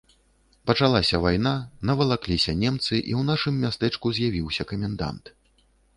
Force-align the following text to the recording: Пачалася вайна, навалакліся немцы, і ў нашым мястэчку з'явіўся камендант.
Пачалася 0.69 1.19
вайна, 1.25 1.51
навалакліся 1.89 2.57
немцы, 2.63 2.93
і 3.09 3.13
ў 3.19 3.27
нашым 3.31 3.61
мястэчку 3.67 4.15
з'явіўся 4.21 4.63
камендант. 4.73 5.35